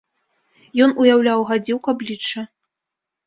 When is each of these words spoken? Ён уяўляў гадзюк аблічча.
Ён 0.85 0.95
уяўляў 1.03 1.45
гадзюк 1.49 1.89
аблічча. 1.95 2.47